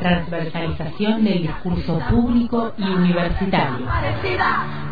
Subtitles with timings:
[0.00, 3.86] Transversalización del discurso público y universitario.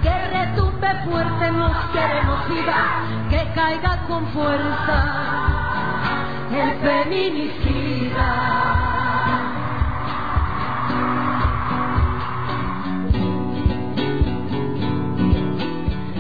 [0.02, 5.04] Que retumbe fuerte, nos queremos viva, que caiga con fuerza
[6.52, 8.28] el feminicida.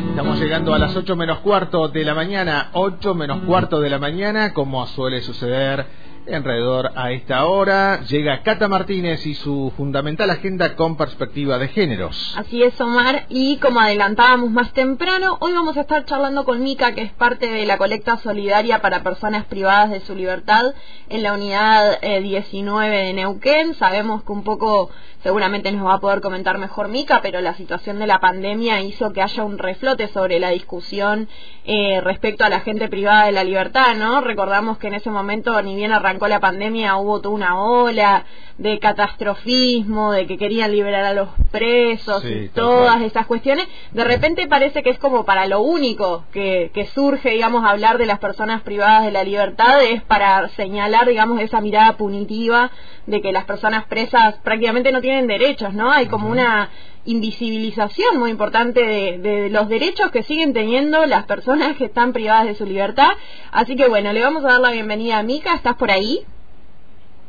[0.08, 3.98] Estamos llegando a las 8 menos cuarto de la mañana, 8 menos cuarto de la
[3.98, 8.02] mañana, como suele suceder alrededor a esta hora.
[8.02, 12.34] Llega Cata Martínez y su fundamental agenda con perspectiva de géneros.
[12.36, 13.26] Así es, Omar.
[13.28, 17.50] Y como adelantábamos más temprano, hoy vamos a estar charlando con Mica, que es parte
[17.50, 20.74] de la colecta solidaria para personas privadas de su libertad
[21.08, 23.74] en la unidad 19 eh, de Neuquén.
[23.74, 24.90] Sabemos que un poco,
[25.22, 29.12] seguramente nos va a poder comentar mejor Mica, pero la situación de la pandemia hizo
[29.12, 31.28] que haya un reflote sobre la discusión
[31.64, 34.20] eh, respecto a la gente privada de la libertad, ¿no?
[34.20, 38.24] Recordamos que en ese momento, ni bien arrancó arrancó la pandemia hubo toda una ola
[38.58, 44.46] de catastrofismo, de que querían liberar a los presos y todas esas cuestiones, de repente
[44.46, 48.60] parece que es como para lo único que, que surge, digamos, hablar de las personas
[48.62, 52.70] privadas de la libertad, es para señalar, digamos, esa mirada punitiva
[53.06, 55.90] de que las personas presas prácticamente no tienen derechos, ¿no?
[55.90, 56.68] Hay como una
[57.04, 62.54] invisibilización muy importante de, los derechos que siguen teniendo las personas que están privadas de
[62.54, 63.10] su libertad.
[63.50, 66.24] Así que bueno, le vamos a dar la bienvenida a Mica, ¿estás por ahí?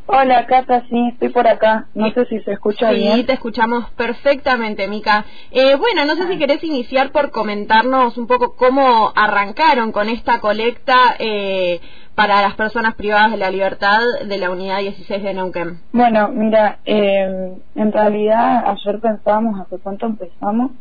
[0.06, 1.88] Hola, Cata, sí, estoy por acá.
[1.94, 3.16] No sé si se escucha bien.
[3.16, 5.23] Sí, te escuchamos perfectamente, Mica.
[5.50, 6.38] Eh, bueno, no sé si ah.
[6.38, 11.80] querés iniciar por comentarnos un poco cómo arrancaron con esta colecta eh,
[12.16, 15.80] para las personas privadas de la libertad de la Unidad 16 de Neuquén.
[15.94, 20.72] Bueno, mira, eh, en realidad ayer pensábamos hace cuánto empezamos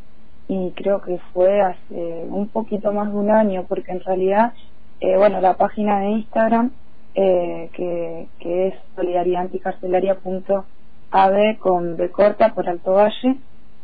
[0.48, 4.52] y creo que fue hace un poquito más de un año, porque en realidad,
[5.00, 6.72] bueno, la página de Instagram
[7.14, 13.36] eh, que, que, es solidaridadaanticarcelaria.ab con B corta por Alto Valle.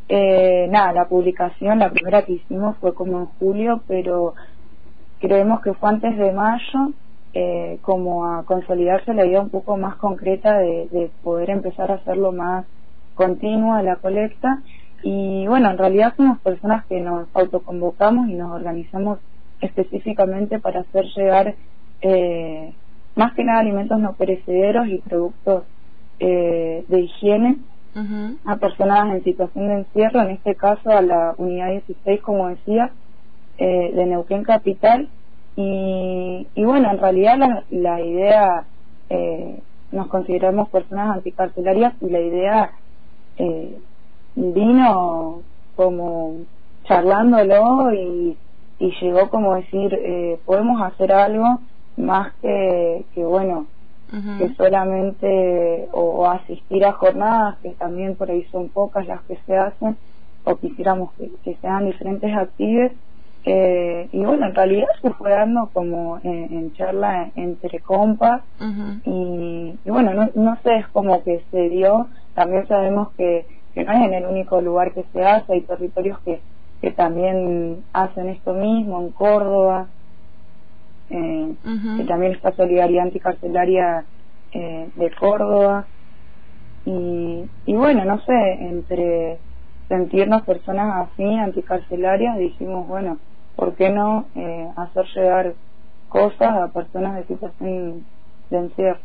[0.09, 4.35] Eh, nada, la publicación, la primera que hicimos fue como en julio, pero
[5.21, 6.93] creemos que fue antes de mayo,
[7.35, 11.97] eh, como a consolidarse la idea un poco más concreta de, de poder empezar a
[11.97, 12.65] hacerlo más
[13.15, 14.63] continua la colecta.
[15.03, 19.19] Y bueno, en realidad somos personas que nos autoconvocamos y nos organizamos
[19.61, 21.55] específicamente para hacer llegar
[22.01, 22.73] eh,
[23.17, 25.65] más que nada alimentos no perecederos y productos
[26.21, 27.59] eh, de higiene
[28.45, 32.93] a personas en situación de encierro, en este caso a la unidad 16, como decía,
[33.59, 35.09] eh, de Neuquén Capital.
[35.57, 38.65] Y, y, bueno, en realidad la, la idea,
[39.11, 39.61] eh,
[39.91, 42.71] nos consideramos personas anticarcelarias y la idea
[43.39, 43.77] eh,
[44.37, 45.43] vino
[45.75, 46.37] como
[46.85, 48.37] charlándolo y,
[48.79, 51.61] y llegó como decir, eh, podemos hacer algo
[51.99, 53.67] más que, que bueno,
[54.39, 59.57] que solamente o, asistir a jornadas, que también por ahí son pocas las que se
[59.57, 59.97] hacen,
[60.45, 61.11] o quisiéramos
[61.45, 62.93] que, sean diferentes actividades.
[63.45, 68.43] Eh, y bueno, en realidad se fue dando como en, charla entre compas
[69.05, 73.93] y, bueno, no, no sé, es como que se dio, también sabemos que, que no
[73.93, 76.41] es en el único lugar que se hace, hay territorios que,
[76.81, 79.87] que también hacen esto mismo, en Córdoba,
[81.11, 81.55] eh,
[81.97, 84.05] que también está Solidaridad Anticarcelaria
[84.53, 85.87] eh, de Córdoba.
[86.85, 89.39] Y, y bueno, no sé, entre
[89.89, 93.19] sentirnos personas así, anticarcelarias, dijimos, bueno,
[93.57, 95.55] ¿por qué no eh, hacer llegar
[96.09, 98.05] cosas a personas de situación
[98.51, 99.01] de encierro?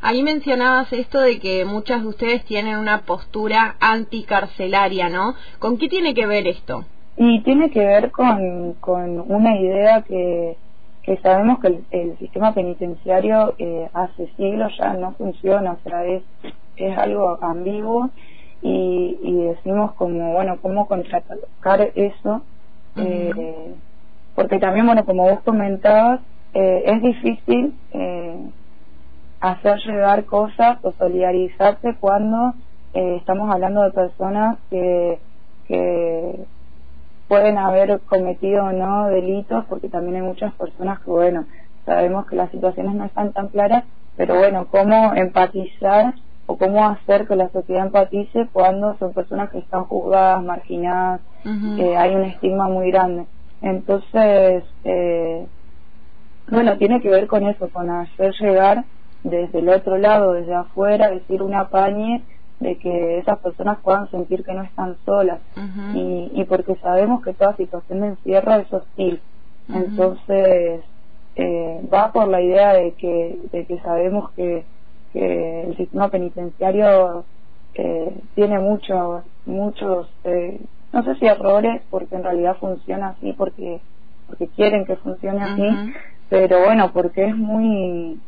[0.00, 5.34] Ahí mencionabas esto de que muchas de ustedes tienen una postura anticarcelaria, ¿no?
[5.58, 6.84] ¿Con qué tiene que ver esto?
[7.16, 10.56] Y tiene que ver con, con una idea que
[11.02, 16.22] que sabemos que el, sistema penitenciario eh, hace siglos ya no funciona, o sea, es,
[16.76, 18.10] es algo ambiguo
[18.60, 22.42] y, y decimos como, bueno, cómo contratar eso,
[22.96, 23.74] eh,
[24.34, 26.20] porque también, bueno, como vos comentabas,
[26.54, 27.74] eh, es difícil
[29.40, 32.54] hacer llegar cosas o solidarizarse cuando
[32.92, 35.18] estamos hablando de personas que,
[35.68, 36.44] que
[37.28, 41.44] pueden haber cometido o no delitos, porque también hay muchas personas que, bueno,
[41.84, 43.84] sabemos que las situaciones no están tan claras,
[44.16, 46.14] pero bueno, cómo empatizar
[46.46, 51.20] o cómo hacer que la sociedad empatice cuando son personas que están juzgadas, marginadas,
[51.78, 53.26] eh, hay un estigma muy grande.
[53.60, 55.46] Entonces, eh,
[56.50, 58.84] bueno, tiene que ver con eso, con hacer llegar
[59.22, 62.22] desde el otro lado, desde afuera, decir una pañe
[62.60, 65.40] de que esas personas puedan sentir que no están solas
[65.94, 69.20] y, y porque sabemos que toda situación de encierro es hostil.
[69.68, 70.80] Entonces,
[71.36, 74.64] eh, va por la idea de que, de que sabemos que,
[75.12, 77.24] que el sistema penitenciario
[77.74, 80.60] eh, tiene muchos, muchos, eh,
[80.92, 83.80] no sé si errores, porque en realidad funciona así, porque,
[84.26, 85.92] porque quieren que funcione así,
[86.28, 88.18] pero bueno, porque es muy,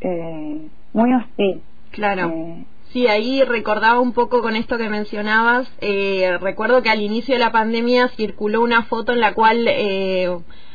[0.00, 1.62] eh, muy hostil.
[1.92, 2.30] Claro.
[2.34, 5.68] Eh, Sí, ahí recordaba un poco con esto que mencionabas.
[5.80, 10.30] Eh, recuerdo que al inicio de la pandemia circuló una foto en la cual eh,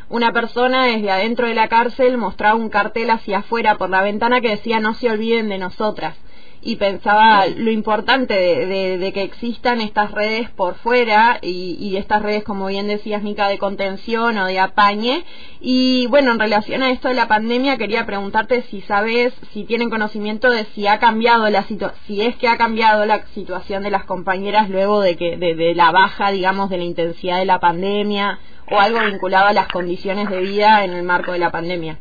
[0.10, 4.42] una persona desde adentro de la cárcel mostraba un cartel hacia afuera por la ventana
[4.42, 6.18] que decía no se olviden de nosotras
[6.62, 12.68] y pensaba lo importante de, que existan estas redes por fuera y, estas redes, como
[12.68, 15.24] bien decías, Mica, de contención o de apañe.
[15.62, 19.90] Y bueno, en relación a esto de la pandemia, quería preguntarte si sabes, si tienen
[19.90, 23.92] conocimiento de si ha cambiado la situación, si es que ha cambiado la situación de
[23.92, 28.40] las compañeras luego de que de, la baja, digamos, de la intensidad de la pandemia
[28.70, 32.00] o algo vinculado a las condiciones de vida en el marco de la pandemia.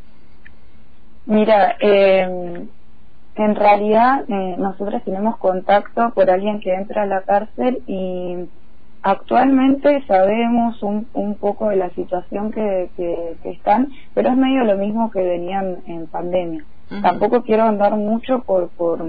[1.27, 2.67] Mira, eh,
[3.39, 8.49] en realidad eh, nosotros tenemos contacto por alguien que entra a la cárcel y
[9.03, 14.77] actualmente sabemos un, un poco de la situación que, que, están, pero es medio lo
[14.77, 16.65] mismo que venían en pandemia.
[17.03, 19.05] Tampoco quiero andar mucho por, por,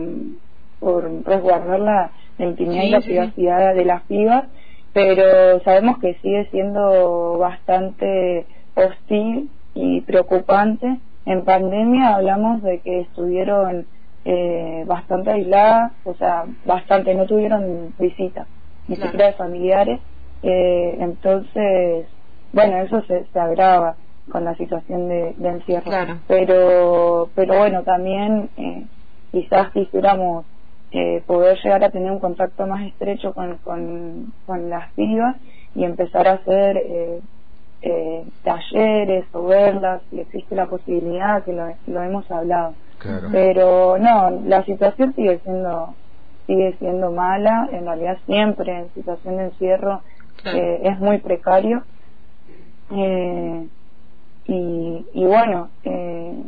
[0.80, 4.46] por resguardar la, intimidad y la privacidad de las pibas,
[4.94, 8.46] pero sabemos que sigue siendo bastante
[8.76, 11.00] hostil y preocupante.
[11.26, 13.88] En pandemia hablamos de que estuvieron
[14.26, 18.46] eh, bastante aisladas, o sea, bastante, no tuvieron visita,
[18.88, 20.00] ni siquiera de familiares,
[20.44, 22.08] eh, entonces,
[22.54, 23.96] bueno, eso se, se agrava
[24.32, 25.92] con la situación de, encierro.
[26.28, 28.86] Pero, pero bueno, también eh,
[29.32, 30.46] quizás quisiéramos
[30.92, 35.36] eh, poder llegar a tener un contacto más estrecho con, con, con las pibas
[35.76, 37.20] y empezar a hacer eh,
[37.82, 42.74] eh, talleres o verlas, si existe la posibilidad, que lo, lo hemos hablado.
[43.32, 45.96] Pero no, la situación sigue siendo
[46.48, 50.02] sigue siendo mala, en realidad siempre en situación de encierro
[50.46, 51.84] eh, es muy precario.
[52.92, 53.68] Eh,
[54.46, 56.44] y, y bueno, eh,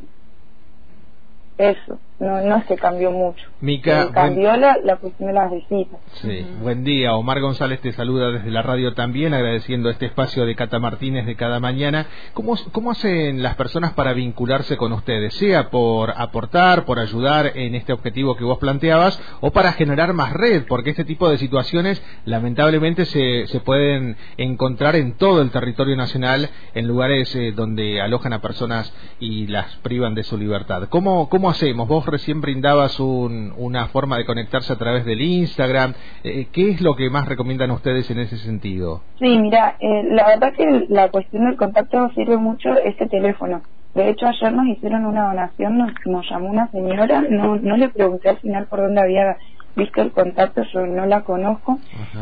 [1.58, 3.44] eso no, no que cambió mucho.
[3.62, 6.00] Mica, cambió la, la, cuestión de las visitas.
[6.22, 7.16] Sí, buen día.
[7.16, 11.36] Omar González te saluda desde la radio también, agradeciendo este espacio de Cata Martínez de
[11.36, 12.06] cada mañana.
[12.34, 15.34] ¿Cómo, ¿Cómo hacen las personas para vincularse con ustedes?
[15.34, 20.32] Sea por aportar, por ayudar en este objetivo que vos planteabas, o para generar más
[20.32, 25.96] red, porque este tipo de situaciones lamentablemente se, se pueden encontrar en todo el territorio
[25.96, 30.88] nacional, en lugares eh, donde alojan a personas y las privan de su libertad.
[30.90, 31.88] ¿Cómo, cómo hacemos?
[31.88, 35.94] Vos recién brindabas una forma de conectarse a través del Instagram.
[36.24, 39.02] Eh, ¿Qué es lo que más recomiendan ustedes en ese sentido?
[39.20, 43.62] Sí, mira, eh, la verdad que la cuestión del contacto sirve mucho este teléfono.
[43.96, 48.30] De hecho, ayer nos hicieron una donación, nos, llamó una señora, no, no le pregunté
[48.30, 49.38] al final por dónde había
[49.76, 51.80] visto el contacto, yo no la conozco,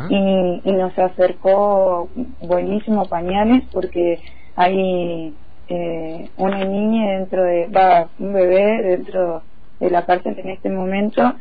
[0.10, 2.10] y, y, nos acercó
[2.42, 4.20] buenísimo pañales porque
[4.56, 5.34] hay
[5.70, 9.44] eh, una niña dentro de, va, un bebé dentro
[9.80, 11.34] de la cárcel en este momento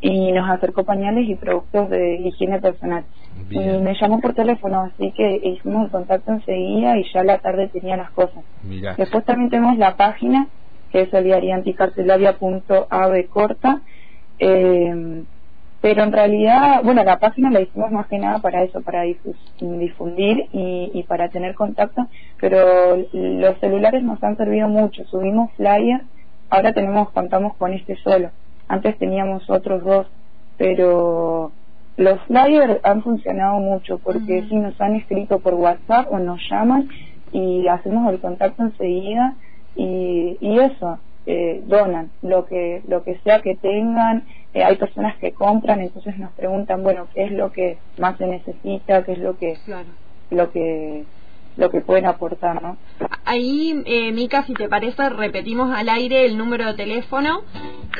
[0.00, 3.04] y nos acercó pañales y productos de higiene personal.
[3.48, 7.38] Y me llamó por teléfono, así que hicimos el contacto enseguida y ya a la
[7.38, 8.44] tarde tenía las cosas.
[8.98, 10.48] Después también tenemos la página,
[10.92, 13.80] que es solidarianticarcelaria.ave corta,
[14.38, 15.22] eh,
[15.80, 20.48] pero en realidad, bueno, la página la hicimos más que nada para eso, para difundir
[20.52, 22.08] y, y para tener contacto,
[22.40, 26.04] pero los celulares nos han servido mucho, subimos flyers
[26.54, 28.30] ahora tenemos contamos con este solo.
[28.68, 30.06] Antes teníamos otros dos
[30.56, 31.52] pero
[31.96, 36.88] los flyers han funcionado mucho porque si nos han escrito por WhatsApp o nos llaman
[37.32, 39.34] y hacemos el contacto enseguida
[39.76, 45.16] y, y eso eh, donan lo que lo que sea que tengan eh, hay personas
[45.16, 49.18] que compran entonces nos preguntan bueno qué es lo que más se necesita qué es
[49.18, 49.56] lo que
[50.30, 51.04] lo que
[51.56, 52.76] lo que pueden aportar, ¿no?
[53.24, 57.42] Ahí, eh, Mica, si te parece, repetimos al aire el número de teléfono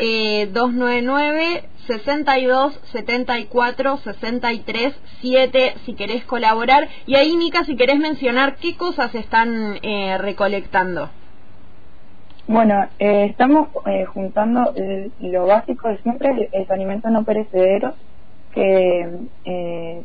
[0.00, 8.56] eh, 299 62 74 63 7 si querés colaborar y ahí Mica si querés mencionar
[8.56, 11.10] qué cosas están eh, recolectando
[12.46, 14.74] bueno eh, estamos eh, juntando
[15.20, 17.94] lo básico de siempre es alimento no perecedero
[18.52, 19.08] que
[19.44, 20.02] eh,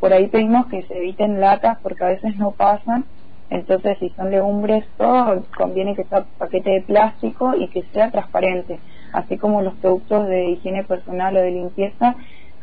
[0.00, 3.04] por ahí pedimos que se eviten latas porque a veces no pasan.
[3.50, 8.78] Entonces, si son legumbres, todo conviene que sea paquete de plástico y que sea transparente.
[9.12, 12.14] Así como los productos de higiene personal o de limpieza,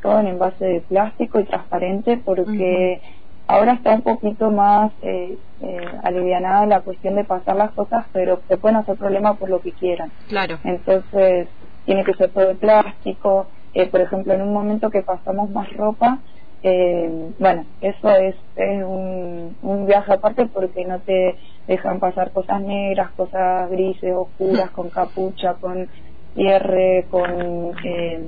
[0.01, 3.01] todo en envase de plástico y transparente porque
[3.48, 8.42] ahora está un poquito más eh, eh, alivianada la cuestión de pasar las cosas, pero
[8.48, 10.12] se pueden hacer problemas por lo que quieran.
[10.27, 10.60] Claro.
[10.63, 11.48] Entonces,
[11.86, 13.48] tiene que ser todo de plástico.
[13.74, 16.20] Eh, por ejemplo, en un momento que pasamos más ropa,
[16.68, 21.36] eh, bueno, eso es, es un, un viaje aparte porque no te
[21.68, 25.88] dejan pasar cosas negras, cosas grises, oscuras, con capucha, con
[26.34, 28.20] cierre, con, eh,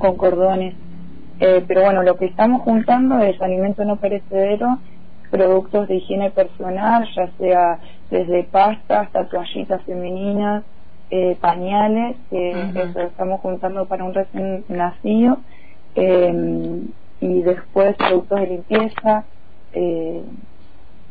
[0.00, 0.74] con cordones.
[1.40, 4.78] Eh, pero bueno, lo que estamos juntando es alimento no perecedero,
[5.30, 7.78] productos de higiene personal, ya sea
[8.10, 10.64] desde pasta hasta toallitas femeninas,
[11.10, 15.36] eh, pañales, que eso estamos juntando para un recién nacido,
[15.94, 16.82] eh,
[17.22, 19.24] y después productos de limpieza,
[19.72, 20.22] eh,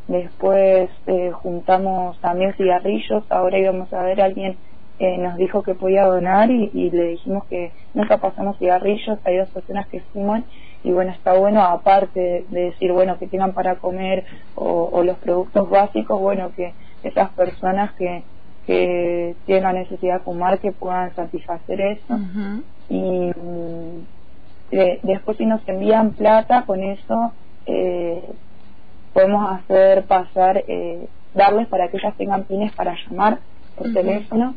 [0.08, 4.56] después eh, juntamos también cigarrillos, ahora íbamos a ver a alguien
[4.98, 9.38] eh, nos dijo que podía donar y, y, le dijimos que nunca pasamos cigarrillos, hay
[9.38, 10.44] dos personas que fuman
[10.84, 15.16] y bueno, está bueno aparte de, decir, bueno, que tengan para comer o, o, los
[15.16, 18.22] productos básicos, bueno, que esas personas que,
[18.66, 22.18] que tienen la necesidad de fumar que puedan satisfacer eso.
[22.90, 23.30] Y
[24.72, 27.32] eh, después si nos envían plata con eso
[27.66, 28.22] eh,
[29.12, 33.38] podemos hacer pasar eh, darles para que ellas tengan pines para llamar
[33.76, 34.54] por teléfono.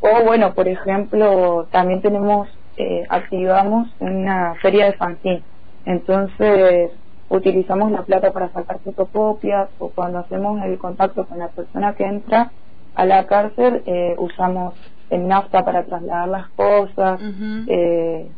[0.00, 5.42] O bueno por ejemplo también tenemos eh, activamos una feria de fanzine
[5.84, 6.90] entonces
[7.28, 12.04] utilizamos la plata para sacar fotocopias o cuando hacemos el contacto con la persona que
[12.04, 12.52] entra
[12.94, 14.74] a la cárcel eh, usamos
[15.10, 17.20] el nafta para trasladar las cosas
[17.66, 18.30] eh,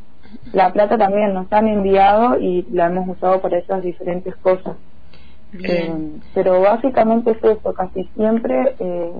[0.53, 4.77] la plata también nos han enviado y la hemos usado para esas diferentes cosas.
[5.53, 5.93] Eh,
[6.33, 9.13] pero básicamente es eso casi siempre eh,